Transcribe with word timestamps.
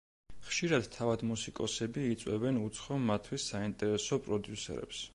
ხშირად, 0.45 0.87
თავად 0.95 1.25
მუსიკოსები 1.33 2.07
იწვევენ 2.15 2.59
უცხო, 2.65 3.01
მათთვის 3.11 3.49
საინტერესო 3.55 4.23
პროდიუსერებს. 4.29 5.09